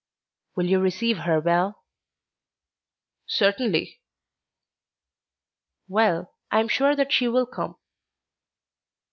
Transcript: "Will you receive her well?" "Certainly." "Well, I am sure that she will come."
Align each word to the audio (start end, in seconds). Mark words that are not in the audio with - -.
"Will 0.55 0.65
you 0.65 0.79
receive 0.79 1.19
her 1.25 1.39
well?" 1.39 1.83
"Certainly." 3.27 4.01
"Well, 5.87 6.33
I 6.49 6.59
am 6.59 6.69
sure 6.69 6.95
that 6.95 7.11
she 7.13 7.27
will 7.27 7.45
come." 7.45 7.75